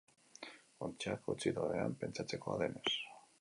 Ontziak 0.87 1.29
hutsik 1.33 1.55
daudenean, 1.59 1.95
pentsatzekoa 2.05 2.57
denez. 2.65 2.97